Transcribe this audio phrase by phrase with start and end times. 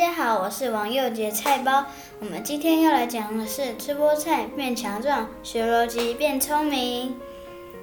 [0.00, 1.84] 大家好，我是王佑杰菜包。
[2.20, 7.20] 我们今天要来讲的是吃菠菜变强壮，学逻辑变聪明。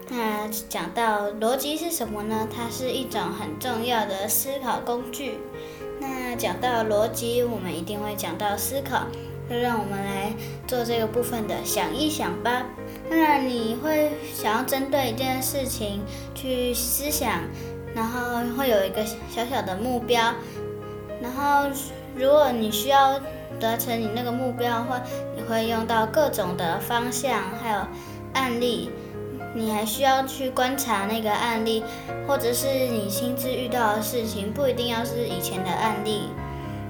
[0.10, 2.48] 那讲到逻辑是什么呢？
[2.52, 5.38] 它是一种很重要的思考工具。
[6.00, 9.04] 那讲到逻辑，我们一定会讲到思考。
[9.48, 10.34] 就让我们来
[10.66, 12.66] 做这个部分的想一想吧。
[13.08, 16.02] 当然，你会想要针对一件事情
[16.34, 17.44] 去思想，
[17.94, 20.34] 然后会有一个小小的目标。
[21.20, 21.68] 然后，
[22.18, 23.20] 如果你需要
[23.60, 25.02] 达成你那个目标的话，
[25.36, 27.80] 你会用到各种的方向，还有
[28.34, 28.90] 案例。
[29.54, 31.84] 你还需要去观察那个案例，
[32.28, 36.30] 或者是你亲自遇到的事情，不一定要是以前的案例。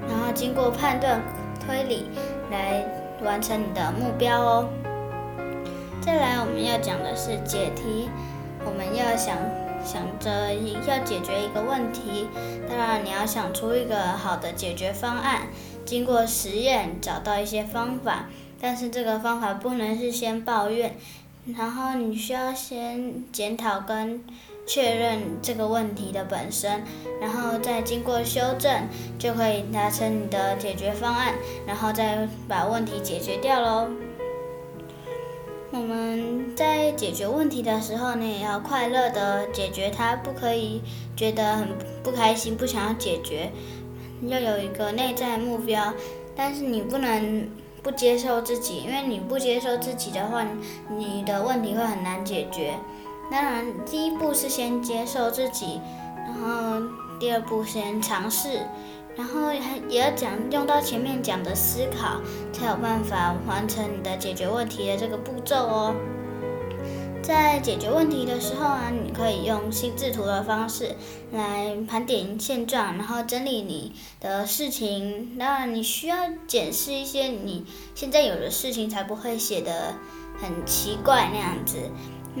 [0.08, 1.20] 然后经过判断、
[1.64, 2.10] 推理
[2.50, 2.84] 来
[3.24, 4.68] 完成你的目标哦。
[6.00, 8.10] 再来，我们要讲的是解题，
[8.66, 9.36] 我们要想。
[9.84, 12.26] 想着要解决一个问题，
[12.68, 15.48] 当然你要想出一个好的解决方案，
[15.84, 18.26] 经过实验找到一些方法，
[18.60, 20.96] 但是这个方法不能是先抱怨，
[21.56, 24.22] 然后你需要先检讨跟
[24.66, 26.82] 确认这个问题的本身，
[27.20, 28.86] 然后再经过修正，
[29.18, 31.34] 就可以达成你的解决方案，
[31.66, 33.88] 然后再把问题解决掉喽。
[35.70, 40.80] 我们在解决问题的时候呢，也要快乐的解决它，不可以
[41.14, 41.68] 觉得很
[42.02, 43.52] 不开心，不想要解决。
[44.22, 45.92] 要有一个内在目标，
[46.34, 47.48] 但是你不能
[47.82, 50.44] 不接受自己，因为你不接受自己的话，
[50.88, 52.72] 你的问题会很难解决。
[53.30, 55.80] 当然，第一步是先接受自己，
[56.16, 56.80] 然后
[57.18, 58.60] 第二步先尝试。
[59.16, 62.20] 然后还也要讲用到前面讲的思考，
[62.52, 65.94] 才有办法完成你的解决问题的这个步骤哦。
[67.20, 70.94] 在解决问题的时候啊，你可以用心智图的方式
[71.32, 75.36] 来盘点现状，然后整理你的事情。
[75.36, 79.94] 当然，你需要检视一些你现在有的事情，才不会写的
[80.40, 81.76] 很奇怪那样子。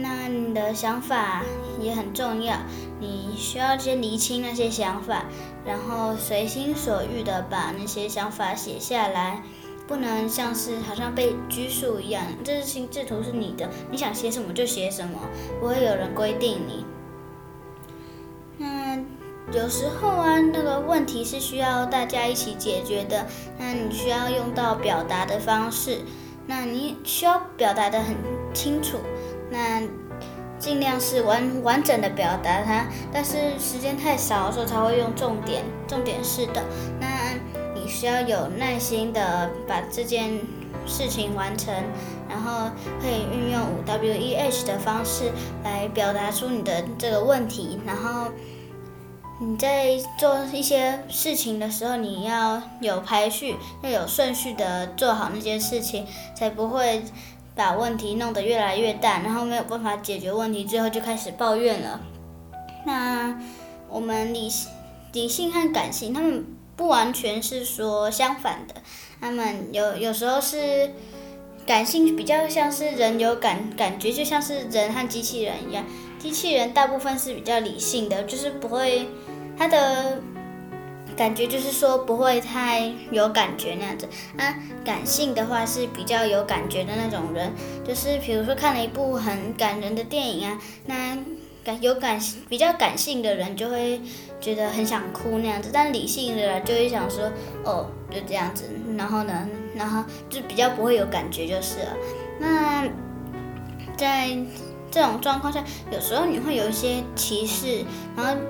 [0.00, 1.42] 那你的想法
[1.80, 2.56] 也很重要，
[3.00, 5.24] 你需要先厘清那些想法，
[5.66, 9.42] 然后随心所欲的把那些想法写下来，
[9.86, 12.22] 不能像是好像被拘束一样。
[12.44, 15.18] 这是心智图是你的，你想写什么就写什么，
[15.60, 16.84] 不会有人规定你。
[18.56, 18.96] 那
[19.52, 23.26] 有时候啊，那个问题是需要大家一起解决的，
[23.58, 26.02] 那你需要用到表达的方式，
[26.46, 28.14] 那你需要表达的很
[28.58, 28.98] 清楚。
[29.50, 29.80] 那
[30.58, 36.60] 尽量是完完整的表达它，但是时间太少的时候才会用重点，重点式的。
[36.98, 37.06] 那
[37.72, 40.40] 你需要有耐心的把这件
[40.84, 41.72] 事情完成，
[42.28, 42.70] 然后
[43.00, 45.30] 可以运用五 W E H 的方式
[45.62, 47.78] 来表达出你的这个问题。
[47.86, 48.32] 然后
[49.40, 56.04] 你在做一些事情的时候，你要有排序，要有顺序的做好那件事情，
[56.34, 57.04] 才不会。
[57.58, 62.00] 把问题弄得越来越大，然后没有办法解决问题，最后就开始抱怨了。
[62.86, 63.36] 那
[63.88, 64.70] 我们理性、
[65.12, 68.74] 理性和感性，他们不完全是说相反的。
[69.20, 70.92] 他们有有时候是
[71.66, 75.84] 感性，比较像是人有感感觉，就像是人和机器人一样。
[76.20, 79.08] 机器人大部分是比较理性的，就是不会
[79.58, 80.22] 他的。
[81.18, 87.52] 感觉就是说不会太有感觉那样子啊，感性的话是比较有感觉的那种人，
[87.84, 91.18] 就是比如说看了一部很感人的电影啊，那
[91.64, 94.00] 感有感比较感性的人就会
[94.40, 97.32] 觉得很想哭那样子，但理性的人就会想说
[97.64, 101.96] 哦就这样子，然后呢，然后就比较不会有感觉就是了。
[102.38, 102.86] 那
[103.96, 104.38] 在
[104.88, 107.84] 这种状况下，有时候你会有一些歧视，
[108.16, 108.40] 然后。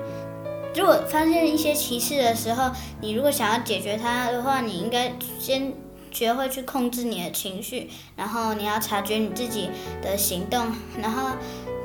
[0.75, 2.71] 如果发现一些歧视的时候，
[3.01, 5.73] 你如果想要解决它的话，你应该先
[6.11, 9.69] 学会去控制你的情绪，然后你要察觉你自己
[10.01, 10.67] 的行动，
[11.01, 11.31] 然后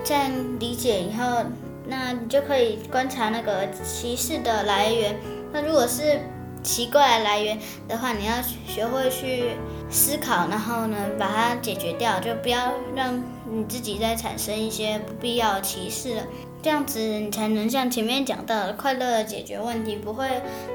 [0.04, 1.44] 在理解以后，
[1.86, 5.16] 那你就可以观察那个歧视的来源。
[5.52, 6.20] 那如果是
[6.62, 7.58] 奇怪的来源
[7.88, 8.34] 的话，你要
[8.66, 9.50] 学会去
[9.90, 16.22] 思考，然后呢把它解决掉，就不要让你自己再产生一些不必要的歧视了。
[16.62, 20.26] 这样子你才能像前面讲到的快乐的解决问题，不会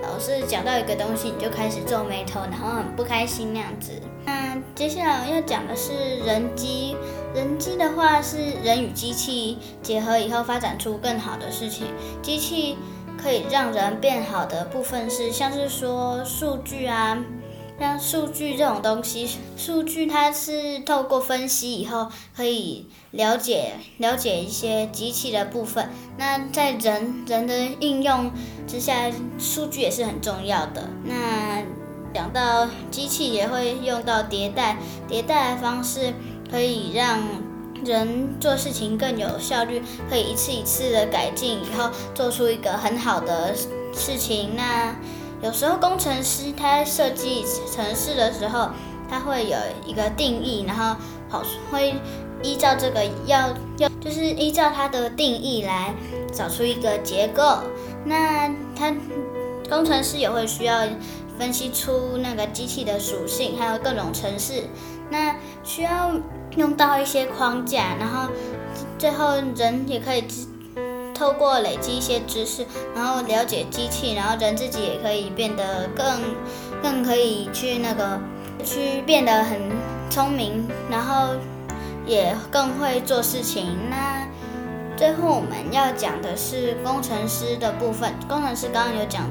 [0.04, 3.94] 老是讲到一个东西你就开始皱眉头，然后很不开心那样子。
[4.24, 6.95] 那接下来要讲的是人机，
[7.33, 11.88] 人机的话是人与机器结合以后发展出更好的事情。
[12.21, 12.77] 机器
[13.18, 17.18] 可以让人变好的部分是像是说数据啊，
[17.79, 25.89] 像数据这种东西，数据它是透过分析以后可以了解了解一些机器的部分。
[26.17, 28.31] 那在人人的应用
[28.67, 29.09] 之下，
[29.39, 30.89] 数据也是很重要的。
[31.05, 31.63] 那
[32.13, 34.77] 讲到机器也会用到迭代，
[35.07, 36.13] 迭代的方式
[36.51, 37.19] 可以让
[37.85, 43.55] 人做事情更有效率，可以一次一次的改进，以后做出一个很好的
[43.93, 44.55] 事情。
[44.57, 44.93] 那
[45.41, 48.69] 有时候工程师他在设计城市的时候，
[49.09, 50.95] 他会有一个定义，然后
[51.30, 51.41] 跑
[51.71, 51.95] 会
[52.44, 55.94] 依照这个要要就是依照它的定义来
[56.33, 57.59] 找出一个结构。
[58.06, 58.94] 那他
[59.69, 60.81] 工程师也会需要
[61.38, 64.63] 分析出那个机器的属性，还有各种城市。
[65.09, 66.12] 那需要
[66.57, 68.30] 用到一些框架，然后
[68.97, 70.48] 最后人也可以知。
[71.19, 76.21] 透过累积一些知识，然后了解机器，然后人自己也可以变得更
[76.81, 78.18] 更可以去那个
[78.63, 79.60] 去变得很
[80.10, 81.36] 聪明，然后
[82.06, 83.77] 也更会做事情。
[83.89, 84.25] 那
[84.95, 88.13] 最后我们要讲的是工程师的部分。
[88.30, 89.30] 工程师刚刚有讲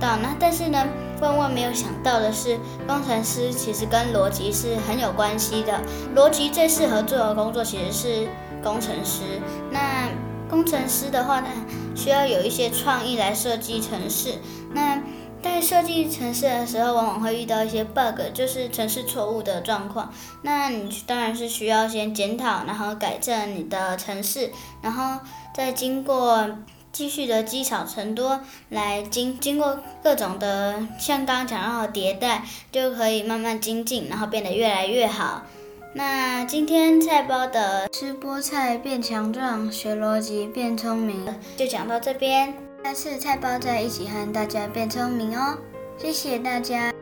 [0.00, 0.84] 到，那但是呢，
[1.20, 5.80] 万万没有想到的是，工程师其实跟逻辑是很有关系的。
[6.16, 8.28] 逻辑最适合做的工作其实是
[8.60, 9.22] 工程师。
[9.70, 10.08] 那
[10.48, 11.48] 工程师的话呢，
[11.94, 14.34] 需要有一些创意来设计城市。
[14.72, 15.00] 那
[15.42, 20.12] 在设计城市的时候，往往会遇到一些 bug，就是城市错误的状况。
[20.42, 24.50] 那你当然是需要先检讨，然后改正你的城市，
[24.82, 25.20] 然后
[25.54, 26.48] 再经过
[26.90, 28.40] 继续的积少成多，
[28.70, 32.42] 来经经过各种的像刚刚讲到的迭代，
[32.72, 35.42] 就可以慢慢精进，然后变得越来越好。
[35.94, 41.24] 那今天菜包的吃菠菜变强壮，学逻辑变聪明，
[41.56, 42.54] 就讲到这边。
[42.84, 45.58] 下次菜包再一起和大家变聪明哦，
[45.96, 46.92] 谢谢大家。